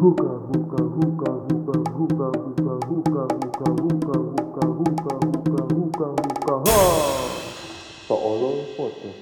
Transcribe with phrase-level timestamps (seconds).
[0.00, 6.80] Huka, huka, huka, huka, huka, huka, huka, huka, huka, huka, huka, huka, huka, huka, ha.
[8.08, 9.20] Tolol podcast.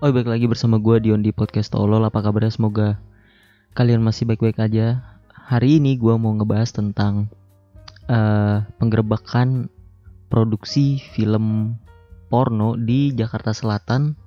[0.00, 2.96] Oh baik lagi bersama gue Dion di podcast Tolol Apa kabarnya semoga
[3.76, 5.04] kalian masih baik-baik aja
[5.36, 7.28] Hari ini gue mau ngebahas tentang
[8.08, 9.68] eh penggerbekan
[10.32, 11.76] produksi film
[12.32, 14.23] porno di Jakarta Selatan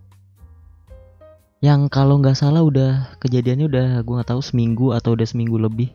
[1.60, 5.90] Yang kalau nggak salah udah kejadiannya udah gue nggak tahu seminggu atau udah seminggu lebih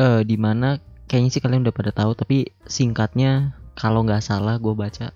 [0.00, 4.72] eh Di mana kayaknya sih kalian udah pada tahu Tapi singkatnya kalau nggak salah gue
[4.72, 5.12] baca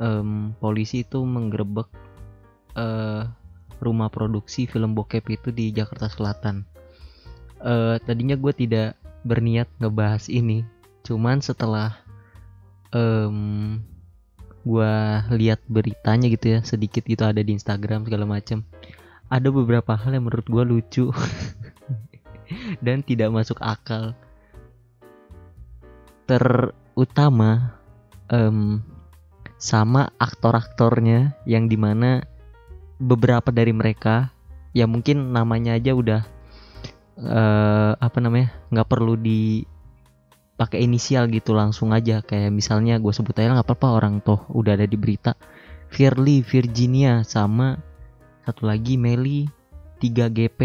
[0.00, 1.88] em, Polisi itu menggerebek
[2.78, 3.22] eh,
[3.84, 6.64] rumah produksi film bokep itu di Jakarta Selatan.
[7.64, 10.64] Eh, tadinya gue tidak berniat ngebahas ini,
[11.04, 11.96] cuman setelah
[12.92, 13.80] em,
[14.64, 14.92] gue
[15.36, 18.64] lihat beritanya gitu ya sedikit gitu ada di Instagram segala macam,
[19.28, 21.06] ada beberapa hal yang menurut gue lucu
[22.84, 24.16] dan tidak masuk akal.
[26.24, 27.76] Terutama
[28.32, 28.80] em,
[29.60, 32.24] sama aktor-aktornya yang di mana
[32.96, 34.32] beberapa dari mereka
[34.72, 36.22] ya mungkin namanya aja udah
[37.14, 39.62] eh apa namanya nggak perlu di
[40.54, 42.22] pakai inisial gitu langsung aja.
[42.22, 45.34] Kayak misalnya gue sebut aja nggak apa-apa orang toh udah ada di berita.
[45.94, 47.78] Firly Virginia sama
[48.42, 49.46] satu lagi Meli
[50.02, 50.60] 3GP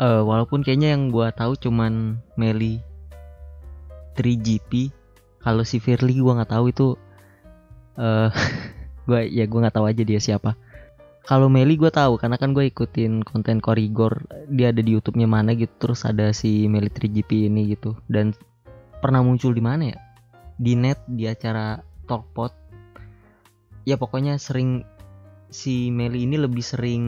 [0.00, 2.80] Eh walaupun kayaknya yang gue tahu cuman Meli
[4.16, 4.88] 3GP
[5.44, 6.96] kalau si Firly gue nggak tahu itu
[8.00, 8.32] eh
[9.08, 10.56] gue ya gue nggak tahu aja dia siapa
[11.30, 15.54] kalau Meli gue tahu karena kan gue ikutin konten Korigor dia ada di YouTube-nya mana
[15.54, 17.94] gitu terus ada si Meli 3GP ini gitu.
[18.10, 18.34] Dan
[18.98, 19.98] pernah muncul di mana ya?
[20.58, 21.78] Di net di acara
[22.10, 22.50] Talkpot.
[23.86, 24.82] Ya pokoknya sering
[25.54, 27.04] si Meli ini lebih sering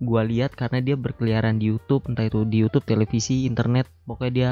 [0.00, 3.84] gue lihat karena dia berkeliaran di YouTube entah itu di YouTube televisi internet.
[4.08, 4.50] Pokoknya dia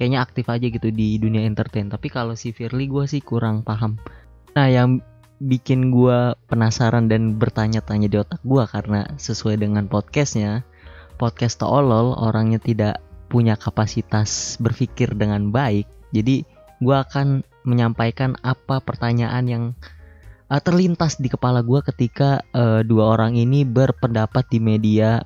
[0.00, 1.92] kayaknya aktif aja gitu di dunia entertain.
[1.92, 4.00] Tapi kalau si Firly gue sih kurang paham.
[4.56, 5.04] Nah yang
[5.38, 10.66] bikin gua penasaran dan bertanya-tanya di otak gua karena sesuai dengan podcastnya
[11.18, 15.86] podcast tolol orangnya tidak punya kapasitas berpikir dengan baik.
[16.10, 16.42] Jadi
[16.82, 19.64] gua akan menyampaikan apa pertanyaan yang
[20.50, 25.22] uh, terlintas di kepala gua ketika uh, dua orang ini berpendapat di media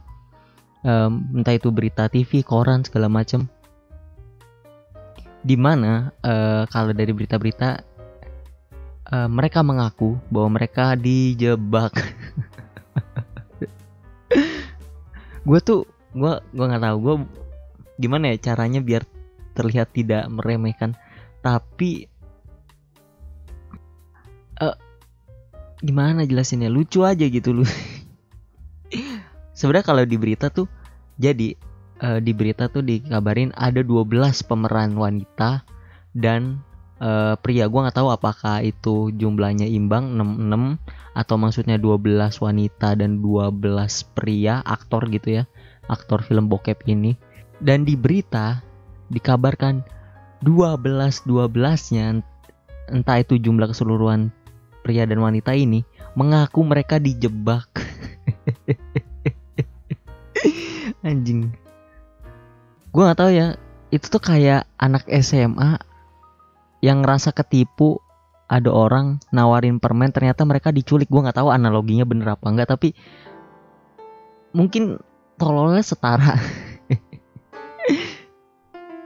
[0.84, 3.48] um, entah itu berita TV koran segala macam
[5.42, 7.91] di mana uh, kalau dari berita-berita
[9.12, 11.92] Uh, mereka mengaku bahwa mereka dijebak.
[15.48, 15.84] gue tuh,
[16.16, 17.14] gue gue nggak tahu gue
[18.00, 19.04] gimana ya caranya biar
[19.52, 20.96] terlihat tidak meremehkan,
[21.44, 22.08] tapi
[24.64, 24.76] uh,
[25.84, 27.68] gimana jelasinnya lucu aja gitu lu.
[29.58, 30.64] Sebenarnya kalau di berita tuh
[31.20, 31.52] jadi
[32.00, 34.08] uh, di berita tuh dikabarin ada 12
[34.48, 35.62] pemeran wanita
[36.16, 36.64] dan
[37.02, 40.78] uh, pria gue nggak tahu apakah itu jumlahnya imbang 66
[41.18, 45.44] atau maksudnya 12 wanita dan 12 pria aktor gitu ya
[45.90, 47.18] aktor film bokep ini.
[47.58, 48.62] Dan di berita
[49.10, 49.82] dikabarkan
[50.46, 52.22] 12 12 nya
[52.90, 54.32] entah itu jumlah keseluruhan
[54.82, 55.86] pria dan wanita ini
[56.18, 57.68] mengaku mereka dijebak.
[61.06, 61.54] Anjing.
[62.90, 63.54] Gue nggak tahu ya
[63.92, 65.78] itu tuh kayak anak SMA
[66.82, 68.02] yang ngerasa ketipu
[68.50, 71.08] ada orang nawarin permen ternyata mereka diculik.
[71.08, 72.92] Gue nggak tahu analoginya bener apa enggak tapi
[74.52, 75.00] mungkin
[75.40, 76.36] tololnya setara.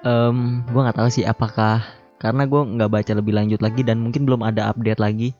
[0.06, 1.82] Um, gue nggak tahu sih apakah
[2.22, 5.34] karena gue nggak baca lebih lanjut lagi dan mungkin belum ada update lagi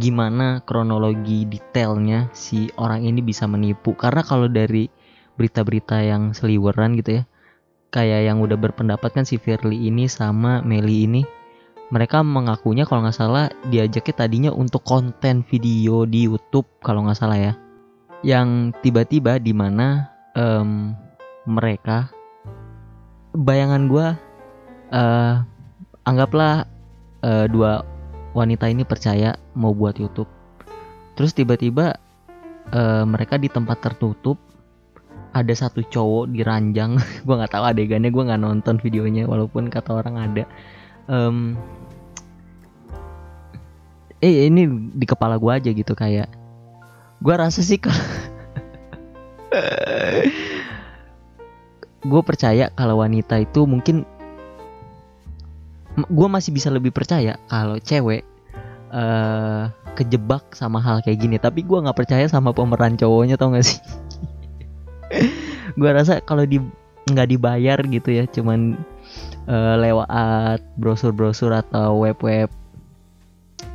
[0.00, 3.92] gimana kronologi detailnya si orang ini bisa menipu.
[3.92, 4.88] Karena kalau dari
[5.36, 7.22] berita-berita yang seliweran gitu ya
[7.92, 11.22] kayak yang udah berpendapat kan si Firly ini sama Meli ini
[11.88, 17.38] mereka mengakunya kalau nggak salah diajaknya tadinya untuk konten video di YouTube kalau nggak salah
[17.40, 17.52] ya.
[18.20, 20.92] Yang tiba-tiba di mana um,
[21.48, 22.12] mereka
[23.32, 24.06] bayangan gue
[24.92, 25.34] uh,
[26.04, 26.68] anggaplah
[27.24, 27.84] uh, dua
[28.36, 30.28] wanita ini percaya mau buat YouTube.
[31.16, 31.96] Terus tiba-tiba
[32.76, 34.36] uh, mereka di tempat tertutup
[35.32, 37.00] ada satu cowok di ranjang.
[37.26, 40.44] Gue nggak tahu adegannya gue nggak nonton videonya walaupun kata orang ada
[41.08, 41.56] um,
[44.22, 46.28] eh ini di kepala gue aja gitu kayak
[47.18, 47.80] gue rasa sih
[52.08, 54.06] gue percaya kalau wanita itu mungkin
[55.98, 58.22] gue masih bisa lebih percaya kalau cewek
[58.88, 59.66] eh
[59.98, 61.36] kejebak sama hal kayak gini.
[61.42, 63.82] Tapi gua nggak percaya sama pemeran cowoknya tau gak sih?
[65.78, 66.62] Gua rasa kalau di
[67.10, 68.78] nggak dibayar gitu ya cuman
[69.48, 72.52] eh, lewat brosur-brosur atau web-web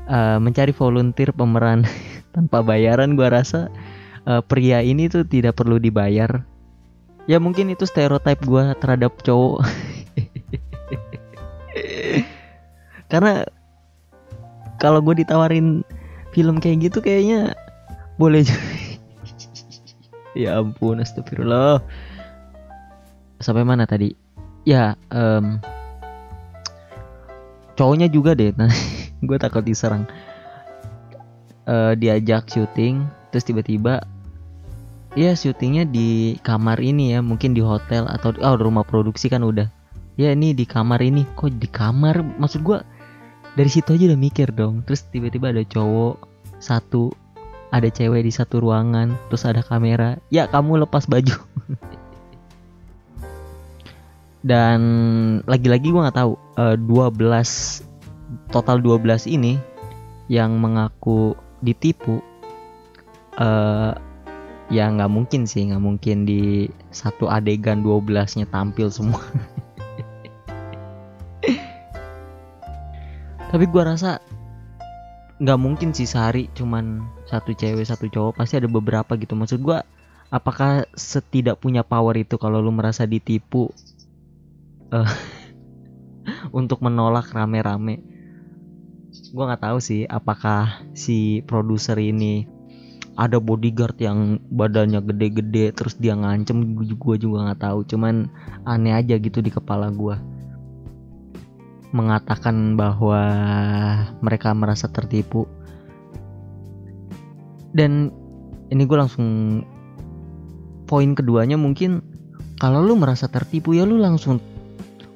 [0.08, 1.84] eh, mencari volunteer pemeran
[2.38, 3.74] tanpa bayaran gua rasa
[4.30, 6.46] eh, pria ini tuh tidak perlu dibayar.
[7.26, 9.64] Ya mungkin itu stereotip gua terhadap cowok.
[13.12, 13.46] Karena
[14.82, 15.86] kalau gue ditawarin
[16.36, 17.56] film kayak gitu kayaknya
[18.18, 18.66] boleh juga
[20.42, 21.80] ya ampun astagfirullah.
[23.40, 24.23] Sampai mana tadi
[24.64, 25.60] ya em,
[27.76, 28.52] cowoknya juga deh.
[28.56, 28.72] Nah
[29.28, 30.08] gue takut diserang.
[31.64, 34.04] Eh, diajak syuting terus tiba-tiba
[35.16, 39.72] ya syutingnya di kamar ini ya mungkin di hotel atau oh rumah produksi kan udah.
[40.20, 41.24] Ya ini di kamar ini.
[41.40, 42.20] Kok di kamar?
[42.38, 42.84] Maksud gua
[43.56, 44.84] dari situ aja udah mikir dong.
[44.84, 46.28] Terus tiba-tiba ada cowok
[46.60, 47.16] satu
[47.74, 50.20] ada cewek di satu ruangan terus ada kamera.
[50.30, 51.34] Ya kamu lepas baju
[54.44, 54.80] dan
[55.48, 59.56] lagi-lagi gua nggak tahu eh, 12 total 12 ini
[60.28, 62.20] yang mengaku ditipu
[63.40, 63.96] eh
[64.72, 69.20] ya nggak mungkin sih nggak mungkin di satu adegan 12 nya tampil semua.
[73.52, 74.18] Tapi gua rasa
[75.38, 79.38] nggak mungkin sih sehari cuman satu cewek satu cowok pasti ada beberapa gitu.
[79.38, 79.86] Maksud gua
[80.34, 83.70] apakah setidak punya power itu kalau lu merasa ditipu
[84.94, 85.12] eh,
[86.60, 88.06] untuk menolak rame-rame.
[89.34, 92.46] Gua nggak tahu sih apakah si produser ini
[93.14, 97.80] ada bodyguard yang badannya gede-gede terus dia ngancem gue juga nggak tahu.
[97.86, 98.30] Cuman
[98.66, 100.18] aneh aja gitu di kepala gua.
[101.94, 103.22] Mengatakan bahwa
[104.22, 105.46] mereka merasa tertipu.
[107.74, 108.14] Dan
[108.70, 109.62] ini gue langsung
[110.90, 112.02] poin keduanya mungkin
[112.62, 114.38] kalau lu merasa tertipu ya lu langsung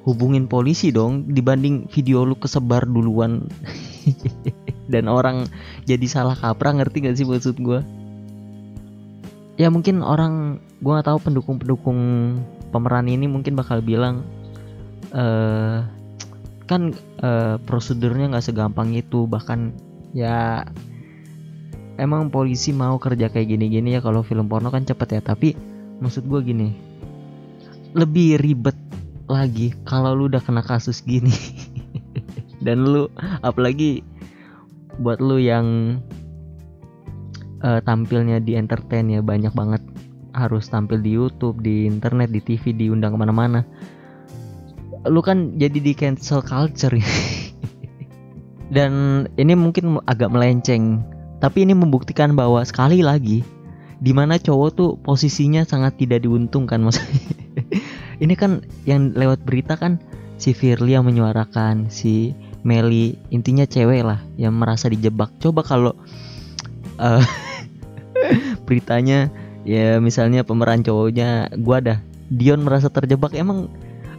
[0.08, 3.44] hubungin polisi dong dibanding video lu kesebar duluan.
[4.92, 5.44] Dan orang
[5.84, 7.84] jadi salah kaprah ngerti gak sih maksud gue
[9.58, 12.00] ya mungkin orang gue nggak tahu pendukung pendukung
[12.70, 14.22] pemeran ini mungkin bakal bilang
[15.10, 15.82] eh
[16.70, 19.74] kan eh, prosedurnya nggak segampang itu bahkan
[20.14, 20.62] ya
[21.98, 25.20] emang polisi mau kerja kayak gini-gini ya kalau film porno kan cepet ya.
[25.20, 25.58] Tapi
[25.98, 26.68] maksud gue gini
[27.98, 28.76] lebih ribet
[29.28, 31.32] lagi kalau lu udah kena kasus gini
[32.64, 33.12] dan lu
[33.44, 34.02] apalagi
[34.98, 35.98] buat lu yang
[37.62, 39.82] eh, tampilnya di entertain ya banyak banget
[40.38, 43.66] harus tampil di YouTube, di internet, di TV, diundang ke mana-mana.
[45.10, 47.06] Lu kan jadi di cancel culture ya.
[48.74, 51.02] Dan ini mungkin agak melenceng,
[51.42, 53.40] tapi ini membuktikan bahwa sekali lagi
[53.98, 57.18] di mana cowok tuh posisinya sangat tidak diuntungkan maksudnya.
[58.18, 60.02] ini kan yang lewat berita kan
[60.38, 62.34] si Firly yang menyuarakan, si
[62.66, 65.30] Meli intinya cewek lah yang merasa dijebak.
[65.38, 65.94] Coba kalau
[66.98, 67.24] eh,
[68.66, 69.30] beritanya
[69.62, 71.98] ya misalnya pemeran cowoknya gua dah
[72.28, 73.32] Dion merasa terjebak.
[73.34, 73.70] Emang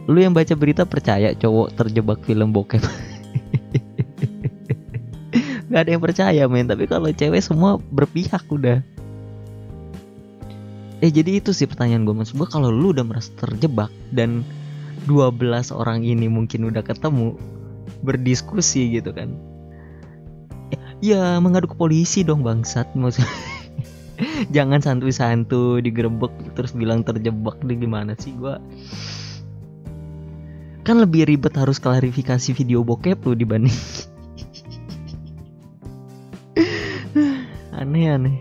[0.08, 2.80] lu yang baca berita percaya cowok terjebak film bokep?
[5.70, 6.66] Nggak ada yang percaya men.
[6.66, 8.82] Tapi kalau cewek semua berpihak udah
[11.00, 14.44] eh jadi itu sih pertanyaan gue maksud gue kalau lu udah merasa terjebak dan
[15.08, 17.40] 12 orang ini mungkin udah ketemu
[18.04, 19.32] berdiskusi gitu kan.
[21.00, 22.92] Ya mengadu ke polisi dong bangsat.
[22.92, 23.24] Maksud
[24.54, 28.60] jangan santuy-santuy digerebek terus bilang terjebak di gimana sih gua?
[30.84, 33.72] Kan lebih ribet harus klarifikasi video bokep lu dibanding
[37.80, 38.36] aneh aneh.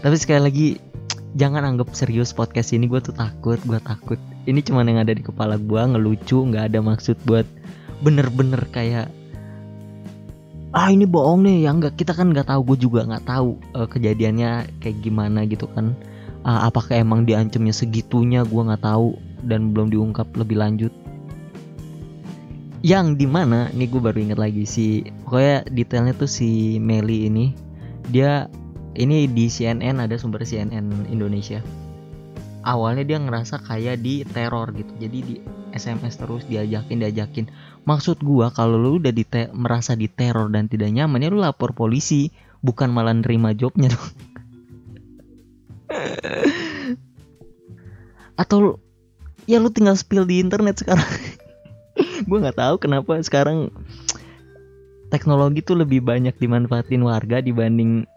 [0.00, 0.89] Tapi sekali lagi
[1.38, 4.18] jangan anggap serius podcast ini gue tuh takut gue takut.
[4.48, 7.46] Ini cuman yang ada di kepala gue ngelucu nggak ada maksud buat
[8.00, 9.12] bener-bener kayak
[10.74, 11.70] ah ini bohong nih.
[11.70, 14.50] Yang nggak kita kan nggak tahu gue juga nggak tahu eh, kejadiannya
[14.82, 15.94] kayak gimana gitu kan.
[16.40, 19.12] Ah, apakah emang diancamnya segitunya gue nggak tahu
[19.44, 20.92] dan belum diungkap lebih lanjut.
[22.80, 27.52] Yang di mana nih gue baru inget lagi si pokoknya detailnya tuh si Meli ini
[28.08, 28.48] dia
[28.96, 31.62] ini di CNN ada sumber CNN Indonesia.
[32.60, 34.92] Awalnya dia ngerasa kayak di teror gitu.
[35.00, 35.34] Jadi di
[35.72, 37.46] SMS terus diajakin diajakin.
[37.88, 39.24] Maksud gua kalau lu udah di
[39.56, 42.28] merasa diteror dan tidak nyaman ya lu lapor polisi.
[42.60, 43.88] Bukan malah nerima jobnya.
[43.88, 44.08] Dong
[48.40, 48.80] atau
[49.44, 51.04] ya lu tinggal spill di internet sekarang.
[52.28, 53.68] Gue nggak tahu kenapa sekarang
[55.12, 58.08] teknologi tuh lebih banyak dimanfaatin warga dibanding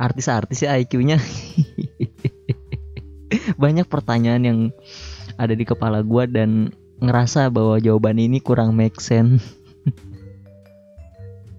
[0.00, 1.20] artis-artis ya IQ-nya
[3.60, 4.60] banyak pertanyaan yang
[5.36, 9.44] ada di kepala gua dan ngerasa bahwa jawaban ini kurang make sense.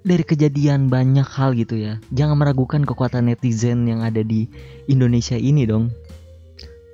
[0.02, 2.02] Dari kejadian banyak hal gitu ya.
[2.10, 4.50] Jangan meragukan kekuatan netizen yang ada di
[4.90, 5.94] Indonesia ini dong.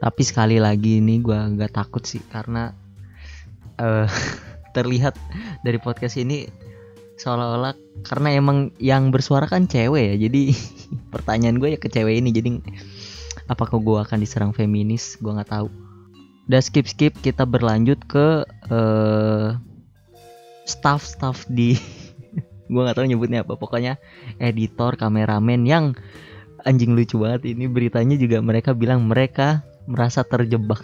[0.04, 2.76] Tapi sekali lagi ini gua nggak takut sih karena
[3.80, 4.12] eh
[4.76, 5.16] terlihat
[5.66, 6.67] dari podcast ini
[7.18, 7.74] seolah-olah
[8.06, 10.54] karena emang yang bersuara kan cewek ya jadi
[11.14, 12.62] pertanyaan gue ya ke cewek ini jadi
[13.48, 15.16] apakah gue akan diserang feminis?
[15.18, 15.68] Gue nggak tahu.
[16.48, 17.16] Udah skip skip.
[17.20, 19.50] Kita berlanjut ke eh
[20.68, 21.80] staff staff di
[22.72, 23.56] gue nggak tahu nyebutnya apa.
[23.56, 23.98] Pokoknya
[24.38, 25.96] editor kameramen yang
[26.68, 27.56] anjing lucu banget.
[27.56, 30.84] Ini beritanya juga mereka bilang mereka merasa terjebak.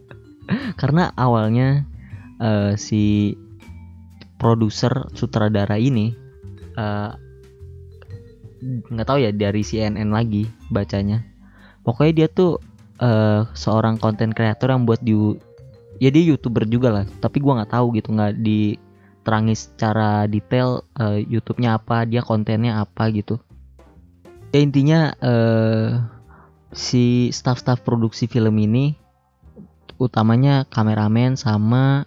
[0.80, 1.86] Karena awalnya
[2.42, 3.32] eh, si
[4.44, 6.12] produser sutradara ini
[6.76, 7.10] eh,
[8.64, 11.24] nggak tahu ya dari CNN lagi bacanya.
[11.80, 12.60] Pokoknya dia tuh
[13.00, 15.16] eh, seorang konten kreator yang buat di
[15.96, 21.24] ya dia youtuber juga lah tapi gua nggak tahu gitu nggak diterangi secara detail eh,
[21.24, 23.40] YouTube-nya apa dia kontennya apa gitu.
[24.52, 26.04] Ya intinya eh,
[26.76, 28.92] si staff-staff produksi film ini
[29.96, 32.04] utamanya kameramen sama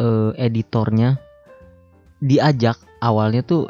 [0.00, 1.20] eh, editornya
[2.20, 3.68] diajak awalnya tuh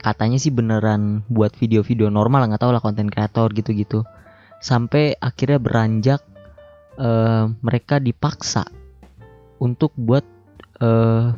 [0.00, 4.02] katanya sih beneran buat video-video normal nggak tahu lah konten kreator gitu-gitu.
[4.58, 6.20] Sampai akhirnya beranjak
[6.96, 8.64] eh, mereka dipaksa
[9.60, 10.24] untuk buat
[10.80, 11.34] eh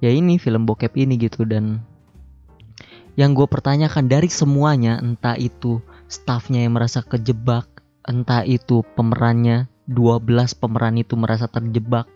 [0.00, 1.46] ya ini film bokep ini gitu.
[1.46, 1.80] Dan
[3.16, 7.64] yang gue pertanyakan dari semuanya entah itu staffnya yang merasa kejebak
[8.06, 12.06] entah itu pemerannya 12 pemeran itu merasa terjebak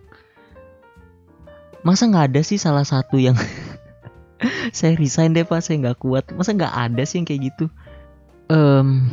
[1.81, 3.37] masa nggak ada sih salah satu yang
[4.77, 5.61] saya resign deh pak?
[5.65, 6.25] Saya nggak kuat.
[6.37, 7.67] Masa nggak ada sih yang kayak gitu?
[8.51, 9.07] Em,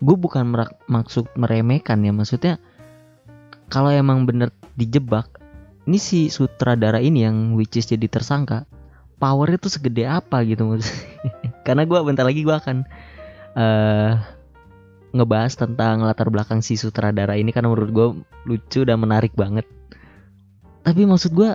[0.00, 2.12] gue bukan merak- maksud meremehkan ya.
[2.14, 2.54] Maksudnya
[3.70, 5.38] kalau emang bener dijebak
[5.86, 8.66] ini si sutradara ini yang which is jadi tersangka
[9.20, 10.64] powernya tuh segede apa gitu
[11.66, 12.76] karena gue bentar lagi gue akan
[13.58, 14.14] eh
[15.10, 17.50] ngebahas tentang latar belakang si sutradara ini.
[17.50, 18.08] Karena menurut gue
[18.46, 19.66] lucu dan menarik banget
[20.80, 21.50] tapi maksud gue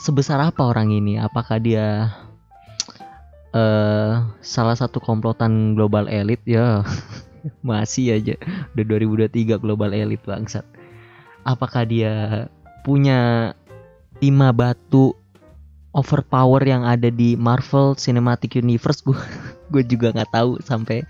[0.00, 1.20] sebesar apa orang ini?
[1.20, 2.12] Apakah dia
[3.52, 6.40] eh salah satu komplotan global elit?
[6.48, 6.80] Ya
[7.66, 8.34] masih aja.
[8.72, 10.64] Udah 2023 global elit bangsat.
[11.44, 12.46] Apakah dia
[12.86, 13.52] punya
[14.22, 15.12] lima batu
[15.92, 19.04] overpower yang ada di Marvel Cinematic Universe?
[19.04, 19.18] Gue
[19.72, 21.04] gue juga nggak tahu sampai.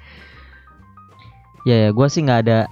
[1.62, 2.66] Ya ya gue sih nggak ada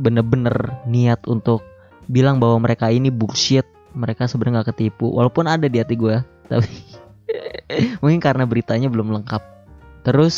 [0.00, 1.60] bener-bener niat untuk
[2.08, 5.10] bilang bahwa mereka ini bullshit mereka sebenarnya nggak ketipu.
[5.10, 6.20] Walaupun ada di hati gue
[6.50, 6.68] tapi
[8.04, 9.42] mungkin karena beritanya belum lengkap.
[10.04, 10.36] Terus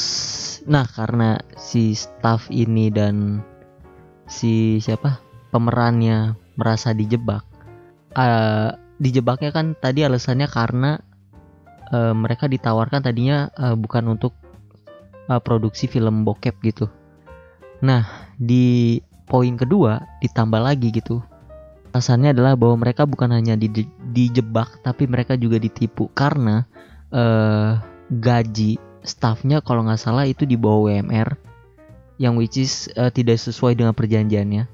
[0.66, 3.42] nah karena si staff ini dan
[4.30, 5.18] si siapa?
[5.50, 7.42] Pemerannya merasa dijebak
[8.16, 10.96] eh dijebaknya kan tadi alasannya karena
[11.92, 14.32] eh, mereka ditawarkan tadinya eh, bukan untuk
[15.28, 16.88] eh, produksi film bokep gitu.
[17.84, 18.08] Nah
[18.40, 18.98] di
[19.28, 21.20] poin kedua ditambah lagi gitu
[21.96, 26.12] alasannya adalah bahwa mereka bukan hanya di- dijebak tapi mereka juga ditipu.
[26.12, 26.68] Karena
[27.08, 27.80] eh
[28.12, 31.40] gaji staffnya kalau nggak salah itu di bawah WMR
[32.20, 34.68] yang which is eh, tidak sesuai dengan perjanjiannya.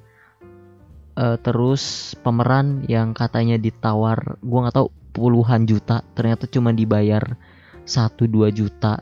[1.15, 7.39] Eh, terus pemeran yang katanya ditawar gua nggak tahu puluhan juta ternyata cuma dibayar
[7.87, 8.99] 1-2 juta.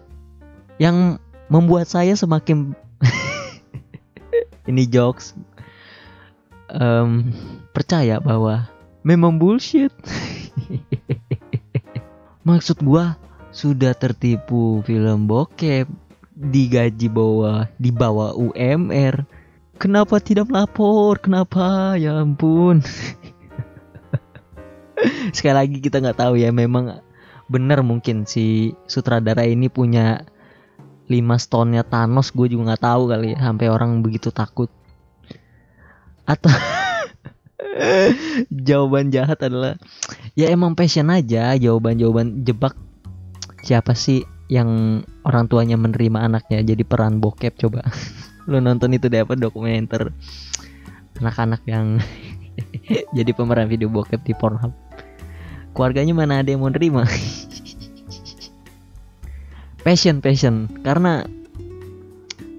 [0.77, 1.17] Yang
[1.49, 2.77] membuat saya semakin
[4.71, 5.33] ini jokes
[6.75, 7.35] em,
[7.75, 8.71] percaya bahwa
[9.03, 9.93] memang bullshit.
[12.49, 13.19] Maksud gua
[13.51, 15.91] sudah tertipu film bokep
[16.41, 19.27] digaji bawah di bawah UMR
[19.81, 21.17] kenapa tidak melapor?
[21.17, 21.97] Kenapa?
[21.97, 22.85] Ya ampun.
[25.37, 27.01] Sekali lagi kita nggak tahu ya memang
[27.49, 30.29] benar mungkin si sutradara ini punya
[31.09, 32.29] 5 stone-nya Thanos.
[32.37, 34.69] Gue juga nggak tahu kali ya sampai orang begitu takut
[36.31, 36.55] atau
[38.69, 39.75] jawaban jahat adalah
[40.39, 42.79] ya emang passion aja jawaban-jawaban jebak.
[43.61, 47.85] Siapa sih yang orang tuanya menerima anaknya jadi peran bokep coba?
[48.51, 50.15] Lu nonton itu deh apa dokumenter?
[51.21, 52.01] Anak-anak yang
[53.17, 54.73] jadi pemeran video bokep di Pornhub.
[55.77, 57.07] Keluarganya mana ada yang mau nerima?
[59.87, 60.67] Passion passion.
[60.83, 61.25] Karena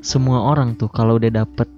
[0.01, 1.69] semua orang tuh kalau udah dapet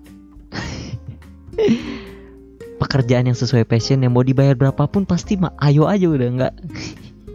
[2.93, 6.53] pekerjaan yang sesuai passion yang mau dibayar berapapun pasti mah ayo aja udah nggak?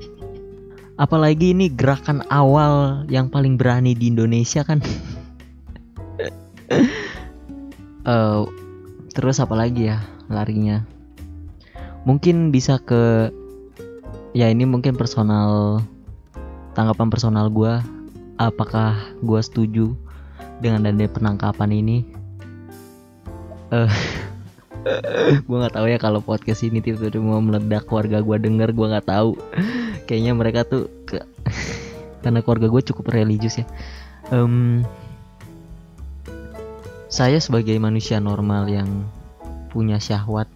[1.02, 4.78] Apalagi ini gerakan awal yang paling berani di Indonesia kan.
[8.08, 8.42] Eh,
[9.12, 10.00] terus apalagi ya
[10.32, 10.80] larinya?
[12.08, 13.28] Mungkin bisa ke
[14.32, 15.84] ya ini mungkin personal
[16.72, 17.84] tanggapan personal gua.
[18.40, 19.92] Apakah gua setuju
[20.64, 22.08] dengan adanya penangkapan ini?
[23.76, 23.92] Eh
[25.44, 29.08] gua nggak tahu ya kalau podcast ini tiba-tiba mau meledak keluarga gua denger gua nggak
[29.08, 29.36] tahu.
[30.08, 31.20] Kayaknya mereka tuh ke
[32.22, 33.66] karena keluarga gue cukup religius ya.
[34.34, 34.84] Em,
[37.08, 39.08] saya sebagai manusia normal yang
[39.72, 40.50] punya syahwat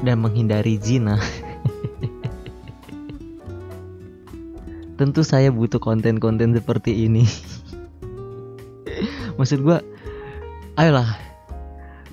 [0.00, 1.18] dan menghindari zina
[4.98, 7.22] tentu saya butuh konten-konten seperti ini.
[9.38, 9.78] Maksud gua
[10.74, 11.27] ayolah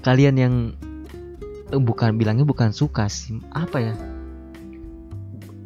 [0.06, 0.54] kalian yang
[1.74, 3.94] eh, bukan bilangnya bukan suka sih apa ya?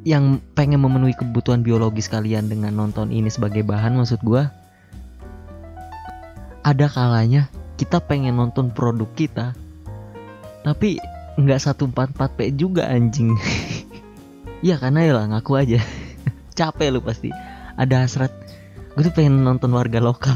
[0.08, 4.48] Yang pengen memenuhi kebutuhan biologis kalian dengan nonton ini sebagai bahan maksud gua
[6.64, 9.52] ada kalanya kita pengen nonton produk kita
[10.64, 11.04] tapi
[11.36, 13.36] nggak 144p juga anjing.
[14.60, 15.80] Ya karena ya lah ngaku aja.
[16.60, 17.32] Capek lu pasti.
[17.80, 18.28] Ada hasrat
[19.00, 20.36] gue tuh pengen nonton warga lokal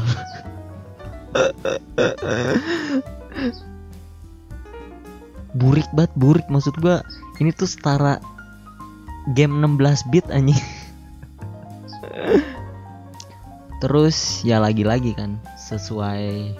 [5.54, 6.46] burik banget burik.
[6.50, 7.06] Maksud gua
[7.38, 8.18] ini tuh setara
[9.32, 10.58] game 16 bit anjing.
[13.82, 16.54] Terus ya lagi-lagi kan sesuai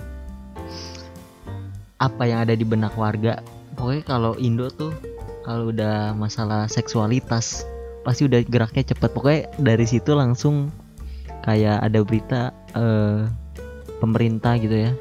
[2.00, 3.42] apa yang ada di benak warga.
[3.74, 4.94] Pokoknya kalau Indo tuh
[5.44, 7.66] kalau udah masalah seksualitas
[8.04, 9.10] pasti udah geraknya cepet.
[9.12, 10.68] Pokoknya dari situ langsung
[11.44, 12.40] kayak ada berita
[12.72, 13.28] eh,
[14.00, 14.92] pemerintah gitu ya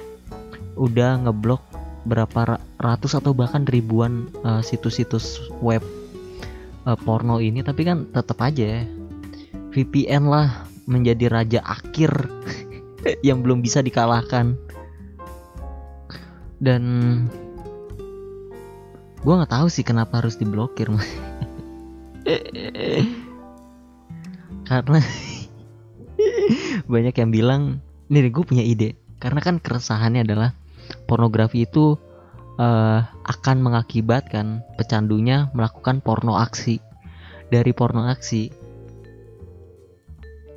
[0.79, 1.72] udah ngeblok
[2.03, 5.83] berapa ra- ratus atau bahkan ribuan eh, situs-situs web
[6.87, 8.83] eh, porno ini tapi kan tetap aja ya.
[9.73, 12.29] VPN lah menjadi raja akhir
[13.27, 14.53] yang belum bisa dikalahkan.
[16.63, 16.83] Dan
[19.23, 20.91] gue nggak tahu sih kenapa harus diblokir
[24.63, 24.99] karena
[26.93, 27.61] banyak yang bilang
[28.07, 28.95] nih gue punya ide.
[29.19, 30.51] Karena kan keresahannya adalah
[31.05, 31.97] pornografi itu
[32.59, 36.79] eh, akan mengakibatkan pecandunya melakukan porno aksi.
[37.49, 38.49] Dari porno aksi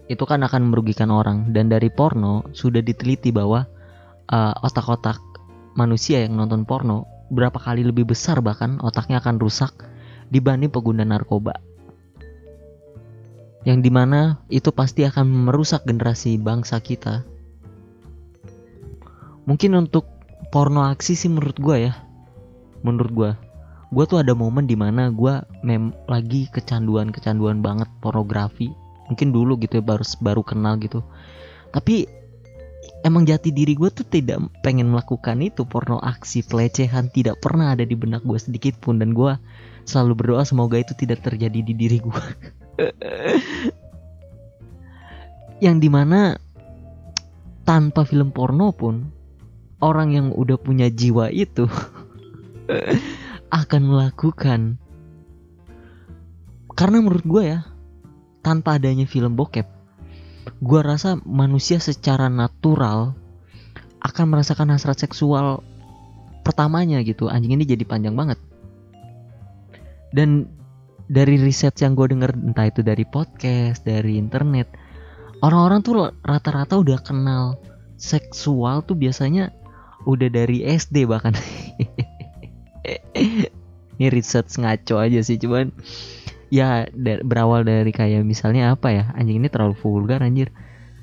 [0.07, 1.51] itu kan akan merugikan orang.
[1.51, 3.67] Dan dari porno sudah diteliti bahwa
[4.31, 5.19] eh, otak-otak
[5.77, 9.75] manusia yang nonton porno berapa kali lebih besar bahkan otaknya akan rusak
[10.31, 11.59] dibanding pengguna narkoba.
[13.67, 17.27] Yang di mana itu pasti akan merusak generasi bangsa kita.
[19.47, 20.16] Mungkin untuk
[20.57, 21.93] porno aksi sih menurut gua ya.
[22.81, 23.31] Menurut gua.
[23.93, 28.73] Gua tuh ada momen di mana gua mem lagi kecanduan kecanduan banget pornografi.
[29.13, 31.05] Mungkin dulu gitu ya baru baru kenal gitu.
[31.77, 32.09] Tapi
[33.05, 35.69] emang jati diri gue tuh tidak pengen melakukan itu.
[35.69, 38.97] Porno aksi pelecehan tidak pernah ada di benak gue sedikit pun.
[38.97, 39.37] Dan gue
[39.87, 42.25] selalu berdoa semoga itu tidak terjadi di diri gue
[45.65, 46.35] yang di mana
[47.63, 49.16] tanpa film porno pun
[49.81, 51.69] orang yang udah punya jiwa itu
[53.63, 54.81] akan melakukan.
[56.77, 57.61] Karena menurut gue ya
[58.45, 59.77] tanpa adanya film bokep
[60.63, 63.19] gua rasa manusia secara natural
[64.01, 65.65] akan merasakan hasrat seksual
[66.47, 67.27] pertamanya gitu.
[67.27, 68.39] Anjing ini jadi panjang banget.
[70.15, 70.47] Dan
[71.11, 74.67] dari riset yang gue denger entah itu dari podcast dari internet
[75.39, 77.63] orang-orang tuh rata-rata udah kenal
[77.95, 79.55] seksual tuh biasanya
[80.07, 81.35] udah dari SD bahkan.
[83.97, 85.73] Ini riset ngaco aja sih cuman
[86.53, 86.87] ya
[87.27, 90.55] berawal dari kayak misalnya apa ya anjing ini terlalu vulgar anjir.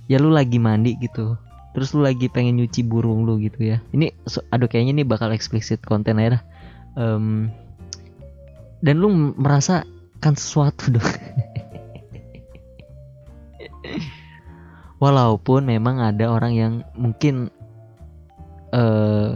[0.07, 1.35] Ya lu lagi mandi gitu
[1.73, 3.81] terus lu lagi pengen nyuci burung lu gitu ya.
[3.91, 4.13] Ini
[4.53, 6.45] aduh kayaknya ini bakal eksplisit konten aja.
[6.93, 7.49] Em,
[8.85, 11.09] dan lu m- merasakan sesuatu dong.
[15.01, 17.49] Walaupun memang ada orang yang mungkin
[18.73, 19.31] eh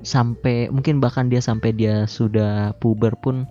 [0.00, 3.44] sampai mungkin bahkan dia sampai dia sudah puber pun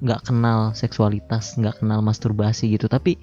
[0.00, 2.86] nggak kenal seksualitas nggak kenal masturbasi gitu.
[2.86, 3.18] Tapi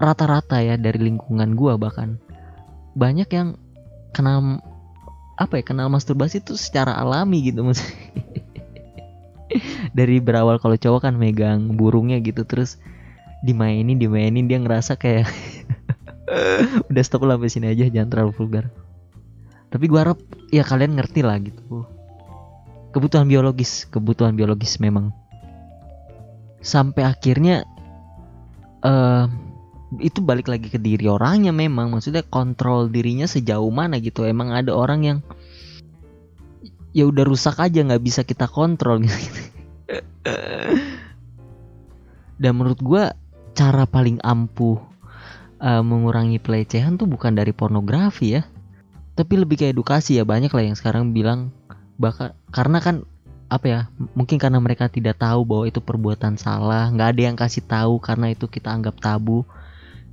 [0.00, 2.18] rata-rata ya dari lingkungan gua bahkan
[2.98, 3.54] banyak yang
[4.10, 4.58] kenal
[5.38, 7.78] apa ya kenal masturbasi itu secara alami gitu mas
[9.98, 12.82] dari berawal kalau cowok kan megang burungnya gitu terus
[13.46, 15.30] dimainin dimainin dia ngerasa kayak
[16.90, 18.66] udah stop lah sini aja jangan terlalu vulgar
[19.68, 21.84] tapi gua harap ya kalian ngerti lah gitu.
[22.88, 25.12] Kebutuhan biologis kebutuhan biologis memang.
[26.64, 27.68] Sampai akhirnya
[28.80, 29.24] eh
[30.00, 31.92] itu balik lagi ke diri orangnya memang.
[31.92, 34.24] Maksudnya kontrol dirinya sejauh mana gitu.
[34.24, 35.18] Emang ada orang yang
[36.96, 39.20] ya udah rusak aja nggak bisa kita kontrol gitu.
[42.40, 43.12] Dan menurut gua
[43.52, 44.80] cara paling ampuh
[45.60, 48.48] eh, mengurangi pelecehan tuh bukan dari pornografi ya
[49.18, 51.50] tapi lebih ke edukasi ya banyak lah yang sekarang bilang
[51.98, 53.02] bahkan karena kan
[53.50, 53.80] apa ya
[54.14, 58.30] mungkin karena mereka tidak tahu bahwa itu perbuatan salah nggak ada yang kasih tahu karena
[58.30, 59.42] itu kita anggap tabu.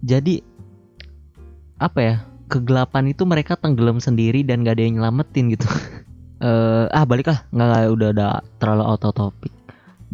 [0.02, 0.42] Jadi
[1.78, 2.16] apa ya
[2.50, 5.70] kegelapan itu mereka tenggelam sendiri dan gak ada yang nyelamatin gitu.
[6.36, 7.48] Eh ah balik lah.
[7.48, 9.56] Nggak nggak, udah udah terlalu auto topik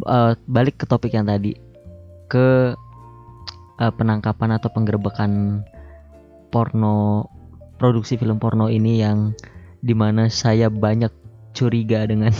[0.06, 1.58] Eh, balik ke topik yang tadi.
[2.30, 2.78] Ke
[3.82, 5.62] eh, penangkapan atau penggerbekan
[6.54, 7.26] porno
[7.82, 9.34] produksi film porno ini yang
[9.82, 11.10] di mana saya banyak
[11.50, 12.30] curiga dengan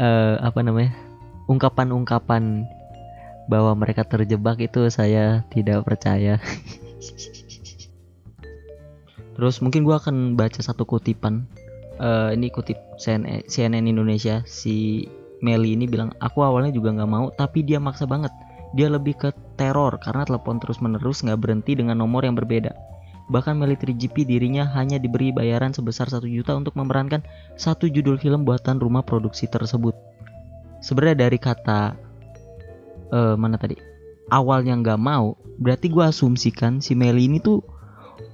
[0.00, 0.96] eh, apa namanya
[1.44, 2.64] ungkapan-ungkapan
[3.44, 6.40] bahwa mereka terjebak itu saya tidak percaya.
[9.36, 11.44] Terus mungkin gua akan baca satu kutipan.
[12.00, 15.04] Eh, ini kutip CNN, CNN Indonesia si
[15.44, 18.32] Meli ini bilang aku awalnya juga nggak mau tapi dia maksa banget.
[18.72, 19.28] Dia lebih ke
[19.60, 22.72] teror karena telepon terus menerus nggak berhenti dengan nomor yang berbeda.
[23.30, 27.22] Bahkan Meli 3GP dirinya hanya diberi bayaran sebesar satu juta untuk memerankan
[27.54, 29.94] satu judul film buatan rumah produksi tersebut.
[30.82, 31.94] Sebenarnya dari kata
[33.14, 33.78] eh mana tadi?
[34.30, 37.62] Awalnya nggak mau berarti gua asumsikan si Meli ini tuh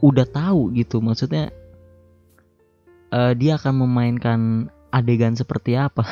[0.01, 1.05] udah tahu gitu.
[1.05, 1.53] Maksudnya
[3.13, 6.09] eh, dia akan memainkan adegan seperti apa.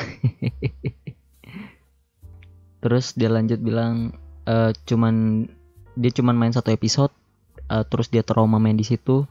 [2.85, 4.13] Terus dia lanjut bilang
[4.45, 5.49] eh, cuman
[5.97, 7.24] dia cuman main satu episode
[7.71, 9.25] eh, terus dia trauma main di situ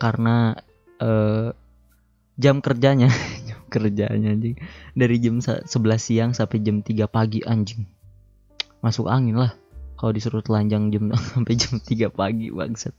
[0.00, 0.56] karena
[1.00, 1.52] eh,
[2.40, 3.08] jam kerjanya
[3.48, 4.56] jam kerjanya anjing.
[4.96, 7.84] Dari jam sa- 11 siang sampai jam 3 pagi anjing.
[8.82, 9.52] Masuk angin lah.
[9.96, 12.94] Kalau disuruh telanjang jam sampai jam 3 pagi bangsat.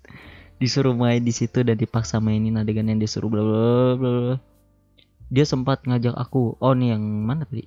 [0.62, 3.60] Disuruh main di situ dan dipaksa mainin adegan yang disuruh bla bla
[3.98, 4.38] bla bla.
[5.34, 7.66] dia sempat ngajak aku oh nih yang mana tadi?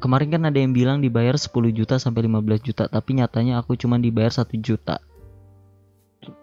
[0.00, 4.00] Kemarin kan ada yang bilang dibayar 10 juta sampai 15 juta tapi nyatanya aku cuman
[4.00, 4.98] dibayar 1 juta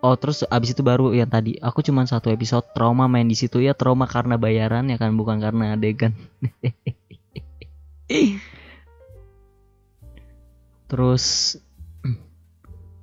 [0.03, 1.55] Oh terus abis itu baru yang tadi.
[1.59, 3.63] Aku cuman satu episode trauma main di situ.
[3.63, 5.15] Ya trauma karena bayaran ya kan?
[5.15, 6.15] Bukan karena adegan.
[10.89, 11.55] Terus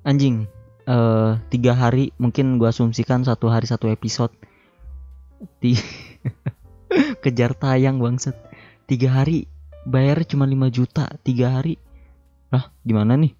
[0.03, 0.45] anjing
[0.87, 4.33] eh tiga hari mungkin gua asumsikan satu hari satu episode.
[5.61, 5.81] Ti-
[7.23, 8.37] kejar tayang bangset
[8.89, 9.49] tiga hari
[9.85, 11.09] bayar cuma 5 juta.
[11.25, 11.77] Tiga hari.
[12.53, 13.33] Lah gimana nih?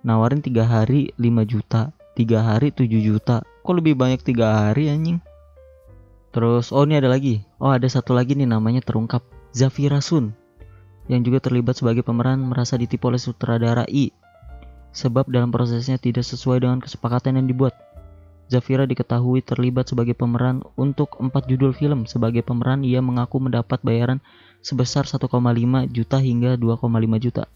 [0.00, 5.24] Nawarin tiga hari 5 juta tiga hari 7 juta kok lebih banyak tiga hari anjing
[6.36, 9.24] terus oh ini ada lagi oh ada satu lagi nih namanya terungkap
[9.56, 10.36] Zafira Sun
[11.08, 14.12] yang juga terlibat sebagai pemeran merasa ditipu oleh sutradara I
[14.90, 17.74] sebab dalam prosesnya tidak sesuai dengan kesepakatan yang dibuat.
[18.50, 22.10] Zafira diketahui terlibat sebagai pemeran untuk empat judul film.
[22.10, 24.18] Sebagai pemeran, ia mengaku mendapat bayaran
[24.58, 25.30] sebesar 1,5
[25.94, 27.46] juta hingga 2,5 juta.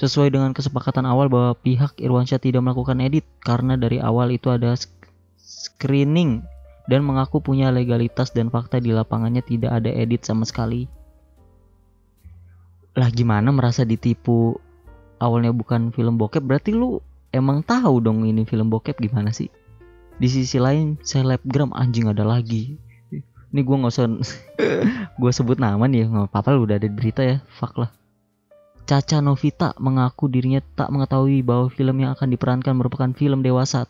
[0.00, 4.72] Sesuai dengan kesepakatan awal bahwa pihak Irwansyah tidak melakukan edit karena dari awal itu ada
[5.36, 6.40] screening
[6.88, 10.88] dan mengaku punya legalitas dan fakta di lapangannya tidak ada edit sama sekali.
[12.96, 14.56] Lah gimana merasa ditipu?
[15.20, 19.52] Awalnya bukan film bokep berarti lu emang tahu dong ini film bokep gimana sih?
[20.16, 22.80] Di sisi lain selebgram anjing ada lagi.
[23.52, 24.08] Ini gua nggak usah
[25.20, 27.99] gua sebut nama nih ya nggak apa-apa lu udah ada berita ya fuck lah
[28.90, 33.86] Caca Novita mengaku dirinya tak mengetahui bahwa film yang akan diperankan merupakan film dewasa.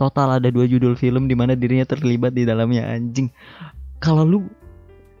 [0.00, 3.28] Total ada dua judul film di mana dirinya terlibat di dalamnya anjing.
[4.00, 4.48] Kalau lu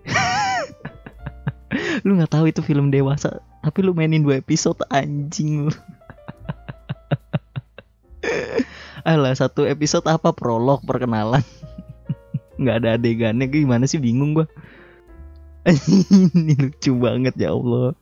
[2.08, 5.68] lu nggak tahu itu film dewasa tapi lu mainin dua episode anjing.
[5.68, 5.72] Lu
[9.12, 10.32] Alah satu episode apa?
[10.32, 11.44] Prolog perkenalan.
[12.60, 14.00] Nggak ada adegannya gimana sih?
[14.00, 14.48] Bingung gua.
[15.68, 17.92] Ini lucu banget ya Allah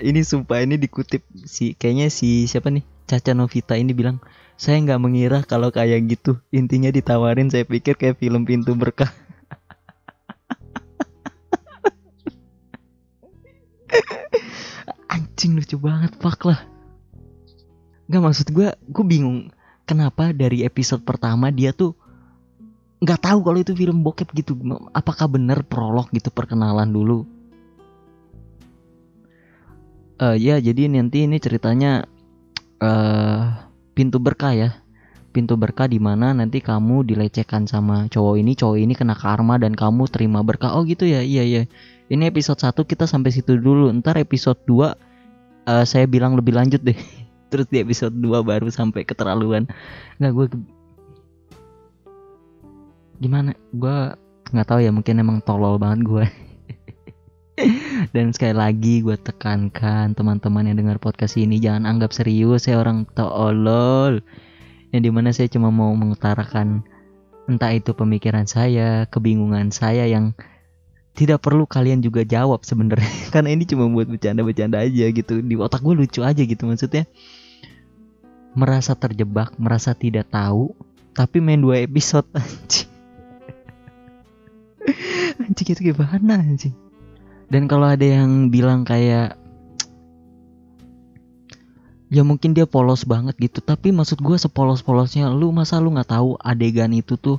[0.00, 2.80] ini sumpah ini dikutip si kayaknya si siapa nih?
[3.06, 4.18] Caca Novita ini bilang
[4.56, 6.40] saya nggak mengira kalau kayak gitu.
[6.48, 9.12] Intinya ditawarin saya pikir kayak film pintu berkah.
[15.12, 16.64] Anjing lucu banget fuck lah.
[18.08, 19.52] Nggak maksud gue gue bingung
[19.84, 21.92] kenapa dari episode pertama dia tuh
[23.04, 24.56] nggak tahu kalau itu film bokep gitu.
[24.96, 27.35] Apakah bener prolog gitu perkenalan dulu
[30.16, 32.08] Eh ya jadi nanti ini ceritanya
[32.80, 33.40] eh
[33.96, 34.70] pintu berkah ya
[35.32, 39.76] pintu berkah di mana nanti kamu dilecehkan sama cowok ini cowok ini kena karma dan
[39.76, 41.68] kamu terima berkah oh gitu ya iya iya
[42.08, 44.96] ini episode 1 kita sampai situ dulu ntar episode 2
[45.66, 46.96] eh, saya bilang lebih lanjut deh.
[47.50, 49.66] Terus di episode 2 baru sampai keterlaluan.
[50.18, 50.46] Nggak gue
[53.22, 53.50] gimana?
[53.74, 54.14] Gue
[54.54, 56.24] nggak tahu ya mungkin emang tolol banget gue.
[58.14, 63.08] Dan sekali lagi gue tekankan teman-teman yang dengar podcast ini jangan anggap serius saya orang
[63.16, 64.20] tolol.
[64.92, 66.84] Yang di mana saya cuma mau mengutarakan
[67.48, 70.36] entah itu pemikiran saya, kebingungan saya yang
[71.16, 73.08] tidak perlu kalian juga jawab sebenarnya.
[73.34, 77.08] Karena ini cuma buat bercanda-bercanda aja gitu di otak gue lucu aja gitu maksudnya.
[78.56, 80.76] Merasa terjebak merasa tidak tahu
[81.16, 82.88] tapi main dua episode anjing.
[85.40, 86.85] Anjing itu gimana anjing
[87.46, 89.38] dan kalau ada yang bilang kayak
[92.06, 96.38] ya mungkin dia polos banget gitu tapi maksud gue sepolos-polosnya lu masa lu nggak tahu
[96.42, 97.38] adegan itu tuh?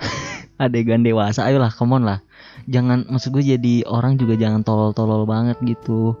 [0.60, 2.20] Adegan dewasa ayolah come on lah.
[2.68, 6.12] Jangan maksud gue jadi orang juga jangan tolol-tolol banget gitu.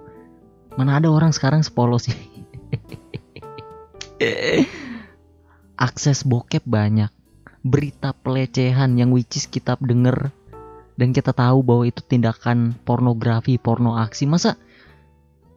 [0.80, 2.16] Mana ada orang sekarang sepolos sih?
[5.84, 7.12] Akses bokep banyak.
[7.60, 10.32] Berita pelecehan yang which is kita denger
[11.00, 14.28] dan kita tahu bahwa itu tindakan pornografi porno aksi.
[14.28, 14.60] Masa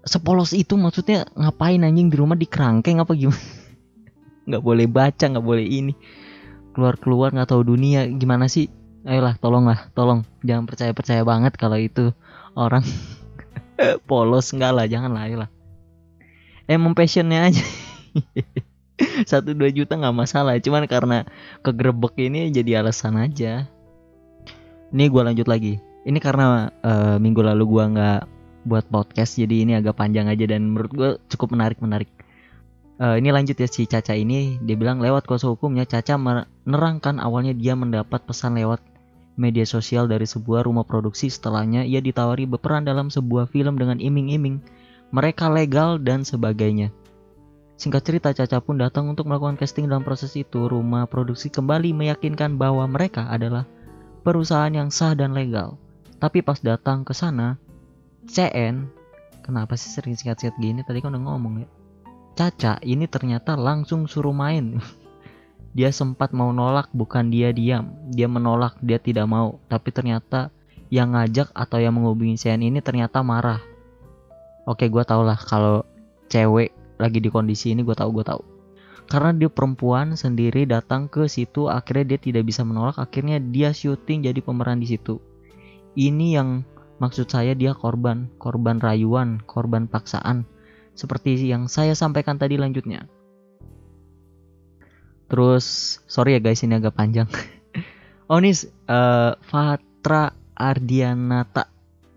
[0.07, 3.35] sepolos itu maksudnya ngapain anjing di rumah di kerangkeng apa gimana?
[4.47, 5.93] Nggak boleh baca nggak boleh ini.
[6.71, 8.07] Keluar keluar nggak tahu dunia.
[8.07, 8.71] Gimana sih?
[9.03, 10.23] Ayolah tolonglah tolong.
[10.47, 12.15] Jangan percaya percaya banget kalau itu
[12.55, 12.87] orang
[14.07, 14.51] polos.
[14.55, 15.49] Enggak lah jangan lah ayolah.
[16.71, 17.63] Emang passionnya aja.
[19.31, 20.55] Satu dua juta nggak masalah.
[20.59, 21.27] Cuman karena
[21.63, 23.67] kegerebek ini jadi alasan aja
[24.93, 25.81] ini gue lanjut lagi.
[26.03, 28.21] Ini karena uh, minggu lalu gue nggak
[28.63, 32.07] buat podcast jadi ini agak panjang aja dan menurut gue cukup menarik menarik
[33.01, 34.61] uh, ini lanjut ya si Caca ini.
[34.61, 38.79] Dia bilang lewat kuasa hukumnya Caca menerangkan awalnya dia mendapat pesan lewat
[39.33, 41.31] media sosial dari sebuah rumah produksi.
[41.31, 44.61] Setelahnya ia ditawari berperan dalam sebuah film dengan iming-iming
[45.13, 46.89] mereka legal dan sebagainya.
[47.73, 50.69] Singkat cerita, Caca pun datang untuk melakukan casting dalam proses itu.
[50.69, 53.65] Rumah produksi kembali meyakinkan bahwa mereka adalah
[54.23, 55.75] perusahaan yang sah dan legal.
[56.17, 57.59] Tapi pas datang ke sana,
[58.25, 58.87] CN,
[59.43, 60.81] kenapa sih sering singkat-singkat gini?
[60.87, 61.69] Tadi kan udah ngomong ya.
[62.33, 64.79] Caca ini ternyata langsung suruh main.
[65.77, 67.91] dia sempat mau nolak, bukan dia diam.
[68.09, 69.59] Dia menolak, dia tidak mau.
[69.67, 70.49] Tapi ternyata
[70.87, 73.59] yang ngajak atau yang menghubungi CN ini ternyata marah.
[74.63, 75.83] Oke, gue tau lah kalau
[76.31, 78.52] cewek lagi di kondisi ini gue tahu gue tahu
[79.07, 84.25] karena dia perempuan sendiri datang ke situ akhirnya dia tidak bisa menolak akhirnya dia syuting
[84.25, 85.19] jadi pemeran di situ.
[85.93, 86.65] Ini yang
[86.97, 90.47] maksud saya dia korban korban rayuan korban paksaan.
[90.93, 93.09] Seperti yang saya sampaikan tadi lanjutnya.
[95.27, 97.27] Terus sorry ya guys ini agak panjang.
[98.31, 98.55] Oh ini
[98.87, 101.67] uh, Fatra Ardianata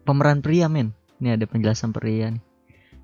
[0.06, 0.94] pemeran pria men.
[1.18, 2.45] Ini ada penjelasan pria nih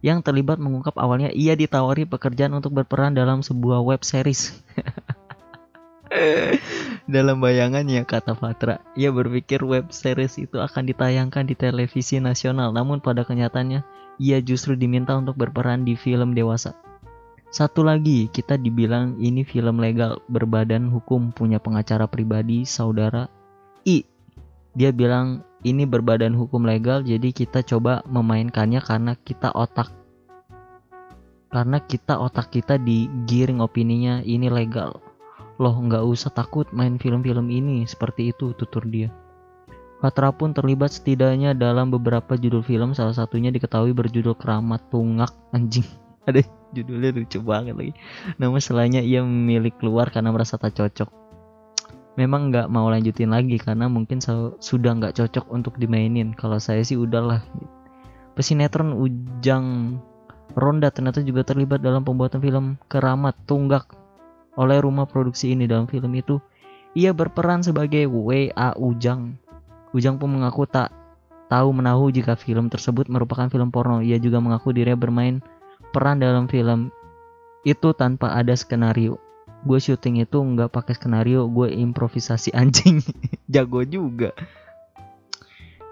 [0.03, 4.51] yang terlibat mengungkap awalnya ia ditawari pekerjaan untuk berperan dalam sebuah web series.
[7.15, 12.99] dalam bayangannya kata Fatra, ia berpikir web series itu akan ditayangkan di televisi nasional, namun
[12.99, 13.87] pada kenyataannya
[14.21, 16.77] ia justru diminta untuk berperan di film dewasa.
[17.53, 23.29] Satu lagi, kita dibilang ini film legal, berbadan hukum, punya pengacara pribadi, saudara
[23.85, 24.09] I.
[24.73, 29.95] Dia bilang ini berbadan hukum legal jadi kita coba memainkannya karena kita otak.
[31.53, 34.99] Karena kita otak kita digiring opininya ini legal.
[35.63, 39.15] Loh nggak usah takut main film-film ini seperti itu tutur dia.
[40.03, 45.87] Patra pun terlibat setidaknya dalam beberapa judul film salah satunya diketahui berjudul Keramat Tungak anjing.
[46.27, 46.43] Ada
[46.75, 47.95] judulnya lucu banget lagi.
[48.35, 51.22] Namun selainnya ia memilih keluar karena merasa tak cocok
[52.17, 54.21] memang nggak mau lanjutin lagi karena mungkin
[54.61, 56.37] sudah nggak cocok untuk dimainin.
[56.37, 57.41] Kalau saya sih udahlah.
[58.33, 60.01] Pesinetron Ujang
[60.57, 63.93] Ronda ternyata juga terlibat dalam pembuatan film Keramat Tunggak
[64.57, 65.69] oleh rumah produksi ini.
[65.69, 66.41] Dalam film itu
[66.93, 69.37] ia berperan sebagai WA Ujang.
[69.93, 70.93] Ujang pun mengaku tak
[71.53, 74.01] tahu menahu jika film tersebut merupakan film porno.
[74.01, 75.45] Ia juga mengaku dirinya bermain
[75.93, 76.89] peran dalam film
[77.69, 79.21] itu tanpa ada skenario
[79.63, 83.01] gue syuting itu nggak pakai skenario gue improvisasi anjing.
[83.47, 84.35] Jago juga.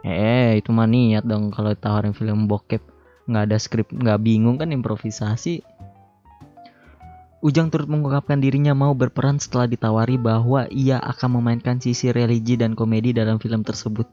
[0.00, 2.83] Eh itu mah niat dong kalau tawarin film bokep.
[3.30, 5.62] Nggak ada skrip nggak bingung kan improvisasi.
[7.40, 12.76] Ujang turut mengungkapkan dirinya mau berperan setelah ditawari bahwa ia akan memainkan sisi religi dan
[12.76, 14.12] komedi dalam film tersebut.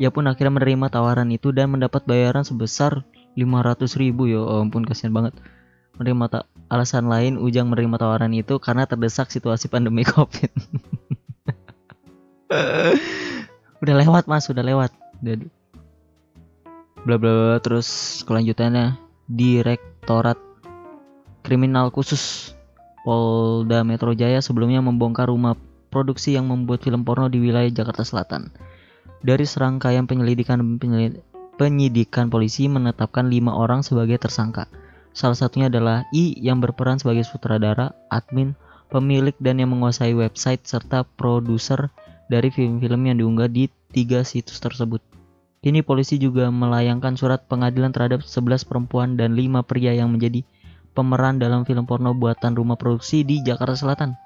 [0.00, 3.04] Ia pun akhirnya menerima tawaran itu dan mendapat bayaran sebesar
[3.36, 4.24] 500 ribu.
[4.24, 5.36] Ya ampun kasihan banget
[5.98, 10.50] menerima tak alasan lain Ujang menerima tawaran itu karena terdesak situasi pandemi Covid.
[13.82, 14.90] udah lewat mas, udah lewat.
[15.22, 15.34] Udah
[17.04, 18.96] bla bla bla terus kelanjutannya
[19.28, 20.40] Direktorat
[21.44, 22.56] Kriminal Khusus
[23.04, 25.52] Polda Metro Jaya sebelumnya membongkar rumah
[25.92, 28.48] produksi yang membuat film porno di wilayah Jakarta Selatan.
[29.20, 30.80] Dari serangkaian penyelidikan
[31.60, 34.66] penyidikan polisi menetapkan lima orang sebagai tersangka.
[35.14, 38.58] Salah satunya adalah I yang berperan sebagai sutradara, admin,
[38.90, 41.88] pemilik dan yang menguasai website serta produser
[42.26, 44.98] dari film-film yang diunggah di tiga situs tersebut.
[45.62, 50.44] Kini polisi juga melayangkan surat pengadilan terhadap 11 perempuan dan 5 pria yang menjadi
[50.92, 54.18] pemeran dalam film porno buatan rumah produksi di Jakarta Selatan.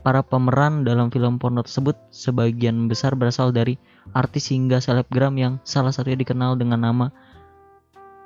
[0.00, 3.76] Para pemeran dalam film porno tersebut sebagian besar berasal dari
[4.14, 7.10] artis hingga selebgram yang salah satunya dikenal dengan nama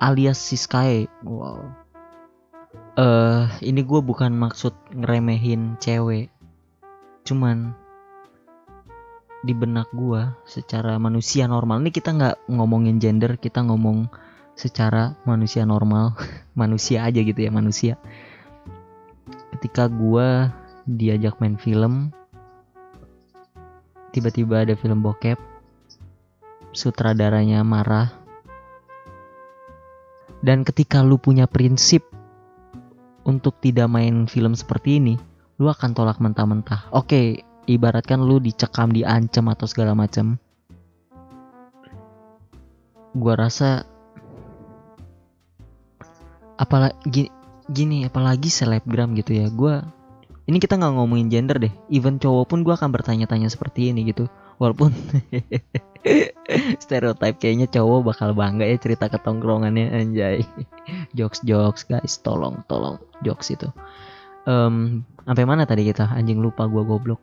[0.03, 1.07] alias Siskae.
[1.23, 1.63] Wow.
[2.99, 6.35] Eh, uh, ini gue bukan maksud ngeremehin cewek.
[7.23, 7.79] Cuman
[9.43, 14.07] di benak gua secara manusia normal ini kita nggak ngomongin gender kita ngomong
[14.55, 16.15] secara manusia normal
[16.61, 17.99] manusia aja gitu ya manusia
[19.59, 20.55] ketika gua
[20.87, 22.15] diajak main film
[24.15, 25.43] tiba-tiba ada film bokep
[26.71, 28.22] sutradaranya marah
[30.43, 32.03] dan ketika lu punya prinsip
[33.23, 35.15] untuk tidak main film seperti ini
[35.63, 36.91] lu akan tolak mentah-mentah.
[36.91, 40.35] Oke ibaratkan lu dicekam diancam atau segala macam
[43.15, 43.87] gua rasa
[46.59, 47.31] apalagi gini,
[47.71, 49.47] gini apalagi selebgram gitu ya.
[49.55, 49.87] Gua
[50.51, 51.71] ini kita nggak ngomongin gender deh.
[51.87, 54.27] Even cowok pun gua akan bertanya-tanya seperti ini gitu.
[54.59, 54.91] Walaupun
[56.83, 60.43] stereotype kayaknya cowok bakal bangga ya cerita ketongkrongannya anjay
[61.19, 63.71] jokes jokes guys tolong tolong jokes itu
[64.51, 67.23] um, sampai mana tadi kita anjing lupa gua goblok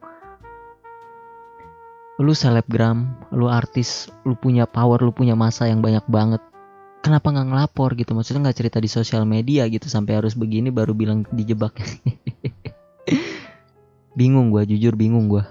[2.19, 6.43] lu selebgram, lu artis, lu punya power, lu punya masa yang banyak banget.
[6.99, 8.11] Kenapa nggak ngelapor gitu?
[8.11, 11.79] Maksudnya nggak cerita di sosial media gitu sampai harus begini baru bilang dijebak.
[14.19, 15.47] bingung gue, jujur bingung gue.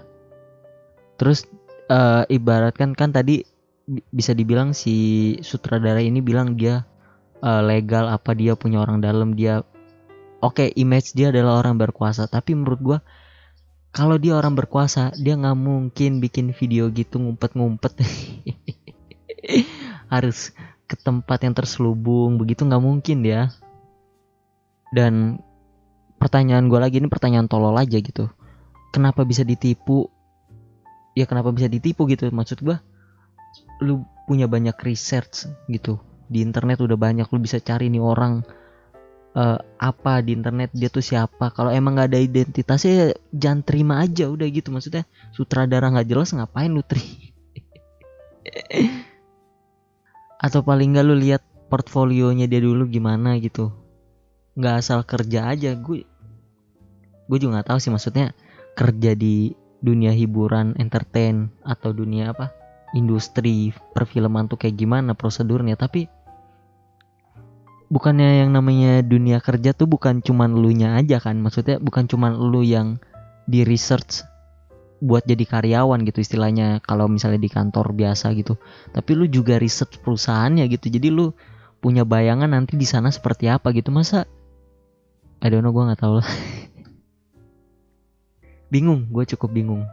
[1.16, 1.48] Terus
[1.88, 3.42] uh, ibaratkan kan tadi
[4.12, 6.84] bisa dibilang si sutradara ini bilang dia
[7.40, 9.64] uh, legal apa dia punya orang dalam dia
[10.44, 12.28] oke okay, image dia adalah orang berkuasa.
[12.28, 12.98] Tapi menurut gue
[13.90, 17.96] kalau dia orang berkuasa dia nggak mungkin bikin video gitu ngumpet-ngumpet.
[20.12, 20.52] Harus
[20.88, 23.52] ke tempat yang terselubung begitu nggak mungkin dia
[24.88, 25.36] dan
[26.16, 28.28] pertanyaan gue lagi ini pertanyaan tolol aja gitu.
[28.88, 30.08] Kenapa bisa ditipu
[31.18, 32.30] ya kenapa bisa ditipu gitu?
[32.30, 32.78] Maksud gue
[33.82, 35.98] lu punya banyak research gitu.
[36.30, 38.46] Di internet udah banyak lu bisa cari nih orang
[39.34, 41.50] uh, apa di internet dia tuh siapa.
[41.50, 44.70] Kalau emang nggak ada identitasnya jangan terima aja udah gitu.
[44.70, 45.02] Maksudnya
[45.34, 47.02] sutradara nggak jelas ngapain lu tri
[50.46, 53.74] atau paling nggak lu lihat portfolionya dia dulu gimana gitu.
[54.54, 56.06] Nggak asal kerja aja gue
[57.28, 58.32] gue juga nggak tahu sih maksudnya
[58.72, 62.50] kerja di dunia hiburan entertain atau dunia apa
[62.96, 65.76] industri perfilman tuh kayak gimana prosedurnya.
[65.76, 66.08] Tapi
[67.88, 71.38] bukannya yang namanya dunia kerja tuh bukan cuman lu nya aja kan?
[71.40, 73.00] Maksudnya bukan cuman lu yang
[73.48, 74.24] di research
[74.98, 78.58] buat jadi karyawan gitu istilahnya kalau misalnya di kantor biasa gitu.
[78.90, 80.90] Tapi lu juga research perusahaannya gitu.
[80.90, 81.30] Jadi lu
[81.78, 83.94] punya bayangan nanti di sana seperti apa gitu.
[83.94, 84.26] Masa
[85.38, 86.26] I don't know gue nggak tahu lah
[88.68, 89.82] bingung gue cukup bingung.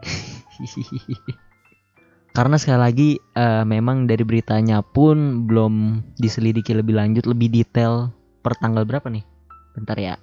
[2.35, 3.09] Karena sekali lagi
[3.39, 8.11] uh, memang dari beritanya pun belum diselidiki lebih lanjut lebih detail.
[8.43, 9.23] Per tanggal berapa nih?
[9.73, 10.15] Bentar ya.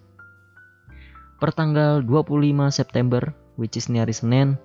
[1.41, 4.61] Per tanggal 25 September which is hari Senin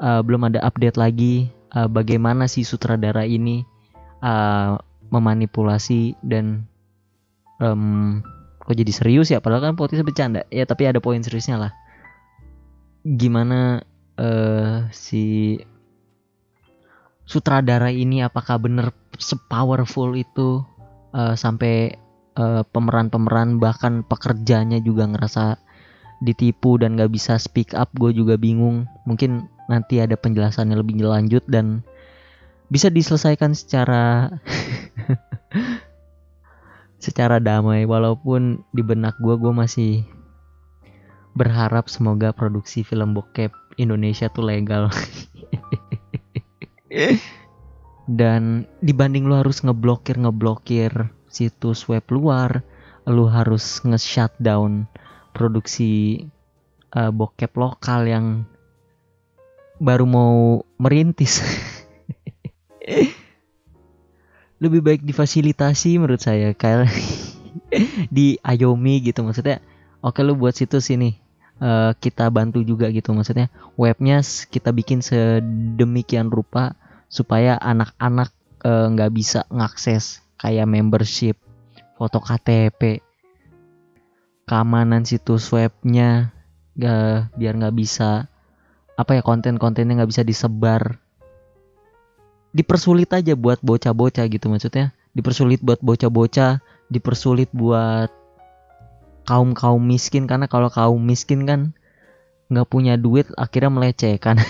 [0.00, 3.62] uh, belum ada update lagi uh, bagaimana si sutradara ini
[4.24, 4.80] uh,
[5.12, 6.64] memanipulasi dan
[7.60, 8.24] um,
[8.64, 9.38] kok jadi serius ya?
[9.44, 10.48] Padahal kan podcast bercanda.
[10.48, 11.72] Ya tapi ada poin seriusnya lah
[13.04, 13.80] gimana
[14.20, 15.56] uh, si
[17.24, 20.60] sutradara ini apakah bener sepowerful itu
[21.14, 21.94] uh, sampai
[22.34, 25.56] uh, pemeran-pemeran bahkan pekerjanya juga ngerasa
[26.20, 28.84] ditipu dan gak bisa speak up gue juga bingung.
[29.08, 31.80] Mungkin nanti ada penjelasannya lebih lanjut dan
[32.68, 34.28] bisa diselesaikan secara
[37.04, 37.88] secara damai.
[37.88, 40.04] Walaupun di benak gue gue masih
[41.34, 44.90] berharap semoga produksi film bokep Indonesia tuh legal.
[48.10, 52.66] Dan dibanding lu harus ngeblokir ngeblokir situs web luar
[53.06, 54.90] lu harus nge-shutdown
[55.30, 56.26] produksi
[56.94, 58.26] uh, bokep lokal yang
[59.78, 61.40] baru mau merintis.
[64.62, 66.92] Lebih baik difasilitasi menurut saya kayak
[68.12, 69.64] di Ayomi gitu maksudnya
[70.00, 71.16] oke lu buat situs ini
[71.60, 73.12] eh, kita bantu juga gitu.
[73.12, 76.76] Maksudnya webnya kita bikin sedemikian rupa
[77.08, 78.32] supaya anak-anak
[78.64, 81.36] eh, nggak bisa ngakses kayak membership
[82.00, 83.04] foto KTP
[84.48, 86.34] keamanan situs webnya
[86.74, 88.26] nggak biar nggak bisa
[88.98, 90.98] apa ya konten-kontennya nggak bisa disebar.
[92.50, 94.90] Dipersulit aja buat bocah-bocah gitu maksudnya.
[95.14, 96.58] Dipersulit buat bocah-bocah
[96.90, 98.10] dipersulit buat
[99.30, 101.70] kaum kaum miskin karena kalau kaum miskin kan
[102.50, 104.42] nggak punya duit akhirnya melecehkan.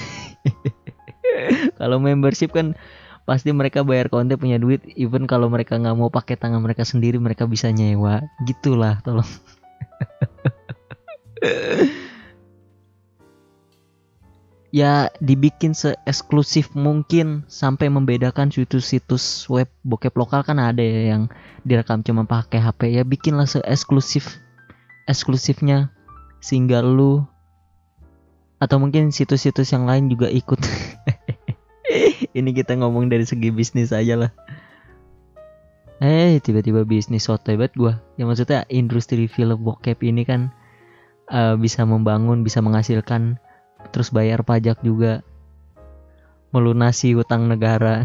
[1.81, 2.73] Kalau membership kan
[3.29, 7.21] pasti mereka bayar konten punya duit even kalau mereka nggak mau pakai tangan mereka sendiri
[7.21, 8.25] mereka bisa nyewa.
[8.49, 9.29] Gitulah tolong.
[14.71, 21.27] Ya dibikin se-eksklusif mungkin sampai membedakan situs-situs web bokep lokal kan ada ya yang
[21.67, 24.39] direkam cuma pakai HP ya bikinlah se-eksklusif
[25.11, 25.91] eksklusifnya
[26.39, 27.27] sehingga lu
[28.61, 30.61] atau mungkin situs-situs yang lain juga ikut.
[32.39, 34.33] Ini kita ngomong dari segi bisnis aja lah.
[36.01, 37.95] Eh tiba-tiba bisnis sotoy banget gua.
[38.17, 40.49] Ya maksudnya industri film bokep ini kan
[41.29, 43.37] eh, bisa membangun bisa menghasilkan
[43.93, 45.21] terus bayar pajak juga.
[46.55, 48.05] Melunasi utang negara.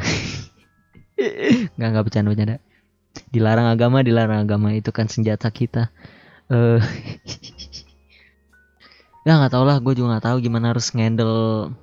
[1.80, 2.58] Nggak nggak bercanda bercanda
[3.32, 4.76] dilarang agama dilarang agama.
[4.76, 5.88] Itu kan senjata kita
[6.52, 6.84] eh.
[9.26, 11.74] Ya nggak tau lah gue juga nggak tahu gimana harus ngendel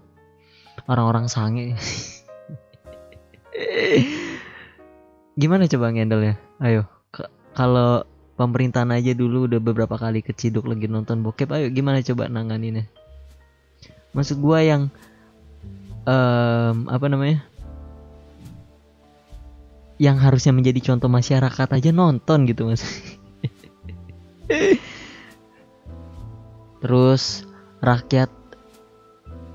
[0.87, 1.75] orang-orang sange.
[5.41, 6.87] Gimana coba ngendel ya ayo
[7.59, 8.07] kalau
[8.39, 12.87] pemerintahan aja dulu udah beberapa kali keciduk lagi nonton bokep ayo gimana coba nanganinnya?
[14.13, 14.93] Maksud gua yang
[16.07, 17.43] em, apa namanya?
[19.99, 22.87] Yang harusnya menjadi contoh masyarakat aja nonton gitu mas
[26.83, 27.47] terus
[27.79, 28.27] rakyat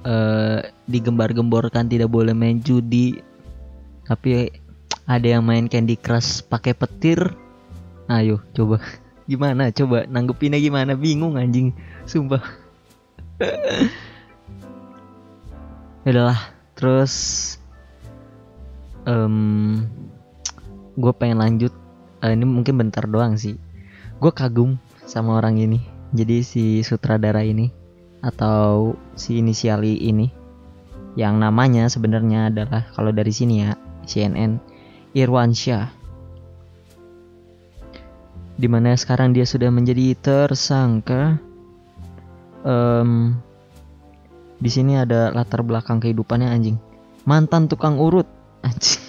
[0.08, 3.20] eh, digembar-gemborkan tidak boleh main judi.
[4.08, 4.48] Tapi
[5.04, 7.36] ada yang main Candy Crush pakai petir.
[8.08, 8.80] Ayo coba.
[9.32, 9.76] Gimana?
[9.76, 10.96] Coba nanggepinnya gimana?
[10.96, 11.76] Bingung anjing.
[12.08, 12.40] Sumpah.
[16.08, 16.56] Udahlah.
[16.80, 17.14] Terus
[19.04, 19.36] em
[20.96, 21.76] gue pengen lanjut.
[22.24, 23.60] Eh, ini mungkin bentar doang sih.
[24.24, 24.80] Gue kagum
[25.10, 25.80] sama orang ini.
[26.12, 27.72] Jadi si sutradara ini
[28.22, 30.28] atau si inisiali ini
[31.18, 33.74] yang namanya sebenarnya adalah kalau dari sini ya
[34.06, 34.62] CNN
[35.18, 35.90] Irwansyah
[38.58, 41.38] di mana sekarang dia sudah menjadi tersangka
[42.68, 43.40] Em,
[44.60, 46.78] di sini ada latar belakang kehidupannya anjing.
[47.24, 48.28] Mantan tukang urut
[48.60, 49.07] anjing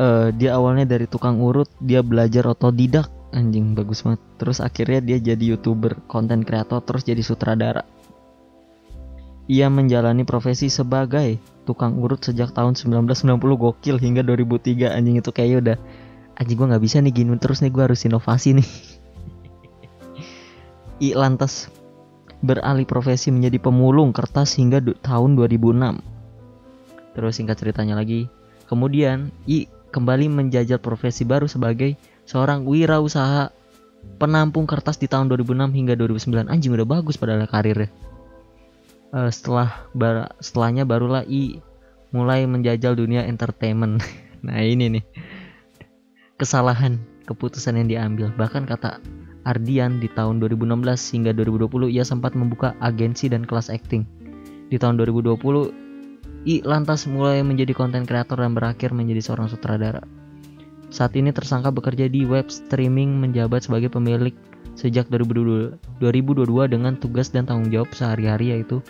[0.00, 3.12] Eh, dia awalnya dari tukang urut dia belajar otodidak.
[3.36, 4.24] Anjing bagus banget.
[4.40, 7.84] Terus akhirnya dia jadi youtuber konten kreator terus jadi sutradara.
[9.44, 11.36] Ia menjalani profesi sebagai
[11.68, 15.76] tukang urut sejak tahun 1990 gokil hingga 2003 anjing itu kayaknya udah
[16.40, 18.66] anjing gua nggak bisa nih gini terus nih gua harus inovasi nih.
[21.04, 21.68] I lantas
[22.40, 28.32] beralih profesi menjadi pemulung kertas hingga tahun 2006 terus singkat ceritanya lagi
[28.64, 33.50] kemudian I kembali menjajal profesi baru sebagai seorang wirausaha
[34.16, 37.90] penampung kertas di tahun 2006 hingga 2009 anjing udah bagus padahal karirnya.
[39.10, 41.58] Eh, setelah bar- setelahnya barulah I
[42.14, 44.00] mulai menjajal dunia entertainment.
[44.40, 45.04] Nah ini nih.
[46.40, 46.96] Kesalahan
[47.28, 48.32] keputusan yang diambil.
[48.32, 48.96] Bahkan kata
[49.44, 50.80] Ardian di tahun 2016
[51.12, 54.08] hingga 2020 ia sempat membuka agensi dan kelas acting.
[54.72, 55.36] Di tahun 2020
[56.48, 60.00] I lantas mulai menjadi konten kreator dan berakhir menjadi seorang sutradara.
[60.88, 64.32] Saat ini tersangka bekerja di web streaming menjabat sebagai pemilik
[64.72, 68.80] sejak 2022, 2022 dengan tugas dan tanggung jawab sehari-hari yaitu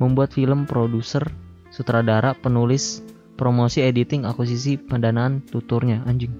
[0.00, 1.28] membuat film, produser,
[1.68, 3.04] sutradara, penulis,
[3.36, 6.32] promosi, editing, akuisisi, pendanaan, tuturnya anjing.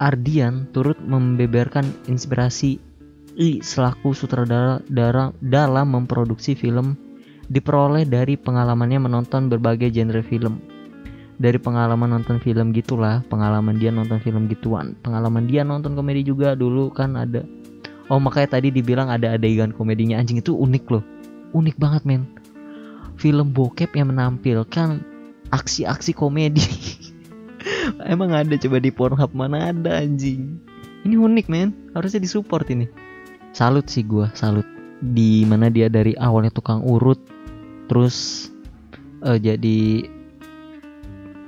[0.00, 2.80] Ardian turut membeberkan inspirasi
[3.36, 7.09] I selaku sutradara dara- dalam memproduksi film
[7.50, 10.62] diperoleh dari pengalamannya menonton berbagai genre film.
[11.40, 16.52] Dari pengalaman nonton film gitulah, pengalaman dia nonton film gituan, pengalaman dia nonton komedi juga
[16.54, 17.42] dulu kan ada.
[18.12, 21.04] Oh makanya tadi dibilang ada adegan komedinya anjing itu unik loh,
[21.56, 22.22] unik banget men.
[23.16, 25.00] Film bokep yang menampilkan
[25.48, 26.60] aksi-aksi komedi.
[28.12, 30.60] Emang ada coba di Pornhub mana ada anjing.
[31.08, 32.84] Ini unik men, harusnya disupport ini.
[33.56, 34.68] Salut sih gua, salut.
[35.00, 37.16] Di mana dia dari awalnya tukang urut,
[37.90, 38.46] terus
[39.26, 40.06] eh, jadi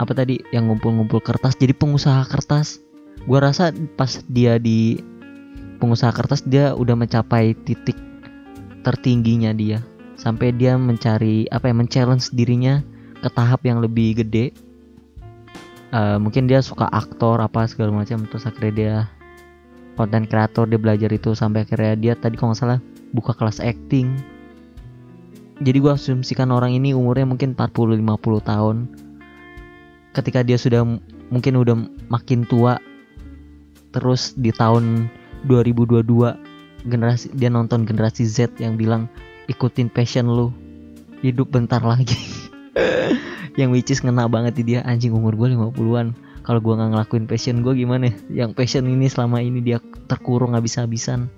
[0.02, 2.82] apa tadi yang ngumpul-ngumpul kertas jadi pengusaha kertas.
[3.30, 4.98] Gua rasa pas dia di
[5.78, 7.94] pengusaha kertas dia udah mencapai titik
[8.82, 9.78] tertingginya dia.
[10.18, 12.82] Sampai dia mencari apa ya men-challenge dirinya
[13.22, 14.50] ke tahap yang lebih gede.
[15.94, 18.94] Eh, mungkin dia suka aktor apa segala macam terus akhirnya dia
[19.94, 21.38] konten kreator dia belajar itu.
[21.38, 22.80] Sampai akhirnya dia tadi kalau nggak salah
[23.14, 24.31] buka kelas acting
[25.62, 28.02] jadi gua asumsikan orang ini umurnya mungkin 40-50
[28.42, 28.76] tahun.
[30.12, 30.82] Ketika dia sudah
[31.30, 31.76] mungkin udah
[32.10, 32.82] makin tua
[33.94, 35.08] terus di tahun
[35.48, 36.02] 2022
[36.84, 39.06] generasi dia nonton generasi Z yang bilang
[39.46, 40.50] ikutin passion lu
[41.22, 42.18] hidup bentar lagi.
[43.60, 47.24] Yang which is ngena banget di dia anjing umur gue 50-an kalau gua nggak ngelakuin
[47.30, 48.10] passion gue gimana?
[48.32, 49.78] Yang passion ini selama ini dia
[50.10, 51.30] terkurung habis-habisan.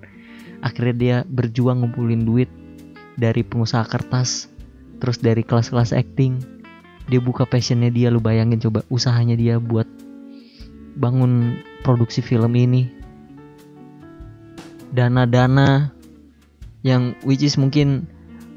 [0.65, 2.49] Akhirnya dia berjuang ngumpulin duit
[3.15, 4.51] dari pengusaha kertas
[4.99, 6.39] terus dari kelas-kelas acting.
[7.05, 9.85] Dia buka passionnya dia lu bayangin coba usahanya dia buat
[10.97, 12.89] bangun produksi film ini.
[14.95, 15.91] Dana-dana
[16.81, 18.07] yang which is mungkin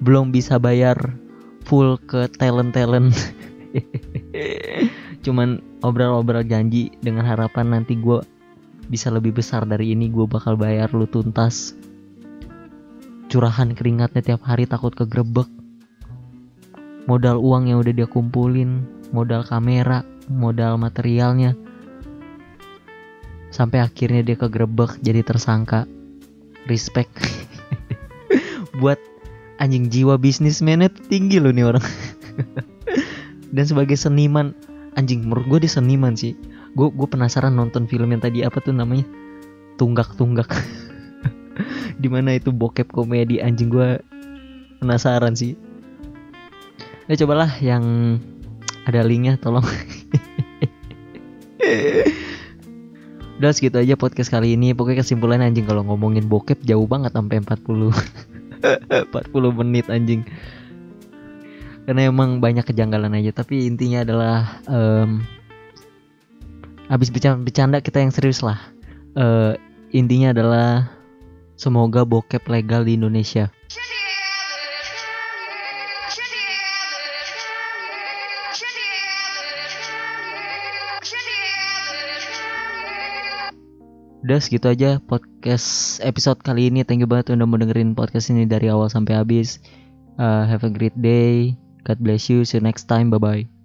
[0.00, 0.96] belum bisa bayar
[1.66, 3.12] full ke talent-talent.
[5.24, 8.24] Cuman obrol-obrol janji dengan harapan nanti gue
[8.88, 11.76] bisa lebih besar dari ini gue bakal bayar lu tuntas
[13.28, 15.48] curahan keringatnya tiap hari takut kegrebek
[17.08, 21.56] modal uang yang udah dia kumpulin modal kamera modal materialnya.
[23.48, 25.88] Sampai akhirnya dia kegrebek jadi tersangka.
[26.68, 27.08] Respect.
[28.80, 29.00] Buat
[29.56, 31.84] anjing jiwa bisnismennya tinggi loh nih orang.
[33.56, 34.52] Dan sebagai seniman
[35.00, 36.36] anjing menurut gue dia seniman sih.
[36.76, 39.08] Gue gue penasaran nonton film yang tadi apa tuh namanya?
[39.80, 40.52] Tunggak tunggak
[41.98, 43.98] di mana itu bokep komedi anjing gue
[44.78, 45.58] penasaran sih.
[47.10, 48.16] Ya cobalah yang
[48.86, 49.66] ada linknya tolong.
[53.38, 54.74] Udah segitu aja podcast kali ini.
[54.74, 57.92] Pokoknya kesimpulan anjing kalau ngomongin bokep jauh banget sampai 40
[59.10, 59.10] 40
[59.62, 60.26] menit anjing.
[61.86, 63.30] Karena emang banyak kejanggalan aja.
[63.32, 65.22] Tapi intinya adalah em,
[66.88, 68.56] Habis bercanda, bercanda kita yang serius lah.
[69.12, 70.97] Eh, Intinya adalah
[71.58, 73.50] Semoga bokep legal di Indonesia
[84.28, 86.84] Udah segitu aja podcast episode kali ini.
[86.84, 89.56] Thank you banget udah mau dengerin podcast ini dari awal sampai habis.
[90.20, 91.56] Uh, have a great day.
[91.88, 92.44] God bless you.
[92.44, 93.08] See you next time.
[93.08, 93.57] Bye bye.